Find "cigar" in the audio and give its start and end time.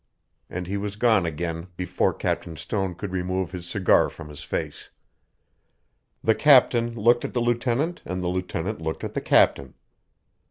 3.69-4.09